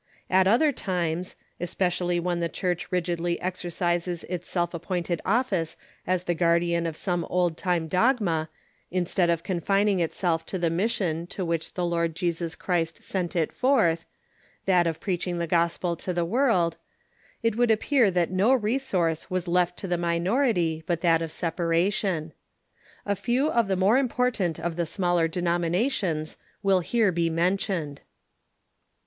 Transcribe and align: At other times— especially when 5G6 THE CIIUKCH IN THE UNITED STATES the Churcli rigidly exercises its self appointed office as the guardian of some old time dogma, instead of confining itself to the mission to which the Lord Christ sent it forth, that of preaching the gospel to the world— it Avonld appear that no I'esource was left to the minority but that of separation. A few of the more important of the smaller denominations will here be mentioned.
At 0.31 0.47
other 0.47 0.71
times— 0.71 1.35
especially 1.59 2.19
when 2.19 2.37
5G6 2.37 2.41
THE 2.41 2.41
CIIUKCH 2.41 2.41
IN 2.41 2.41
THE 2.41 2.57
UNITED 2.57 2.79
STATES 2.79 2.83
the 2.83 2.87
Churcli 2.87 2.91
rigidly 2.91 3.41
exercises 3.41 4.23
its 4.29 4.49
self 4.49 4.73
appointed 4.73 5.21
office 5.23 5.77
as 6.07 6.23
the 6.23 6.33
guardian 6.33 6.87
of 6.87 6.95
some 6.95 7.23
old 7.25 7.55
time 7.55 7.87
dogma, 7.87 8.49
instead 8.89 9.29
of 9.29 9.43
confining 9.43 9.99
itself 9.99 10.43
to 10.47 10.57
the 10.57 10.71
mission 10.71 11.27
to 11.27 11.45
which 11.45 11.75
the 11.75 11.85
Lord 11.85 12.19
Christ 12.57 13.03
sent 13.03 13.35
it 13.35 13.51
forth, 13.53 14.07
that 14.65 14.87
of 14.87 14.99
preaching 14.99 15.37
the 15.37 15.45
gospel 15.45 15.95
to 15.97 16.11
the 16.11 16.25
world— 16.25 16.77
it 17.43 17.53
Avonld 17.55 17.71
appear 17.71 18.09
that 18.09 18.31
no 18.31 18.57
I'esource 18.57 19.29
was 19.29 19.47
left 19.47 19.77
to 19.77 19.87
the 19.87 19.99
minority 19.99 20.83
but 20.87 21.01
that 21.01 21.21
of 21.21 21.31
separation. 21.31 22.33
A 23.05 23.15
few 23.15 23.51
of 23.51 23.67
the 23.67 23.77
more 23.77 23.99
important 23.99 24.59
of 24.59 24.77
the 24.77 24.87
smaller 24.87 25.27
denominations 25.27 26.39
will 26.63 26.79
here 26.79 27.11
be 27.11 27.29
mentioned. 27.29 28.01